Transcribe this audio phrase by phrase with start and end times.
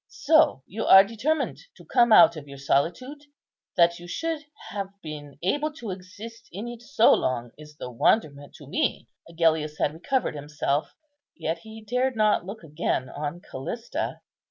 [0.07, 3.25] So you are determined to come out of your solitude?
[3.77, 8.55] That you should have been able to exist in it so long is the wonderment
[8.55, 10.95] to me." Agellius had recovered himself,
[11.35, 14.21] yet he dared not look again on Callista.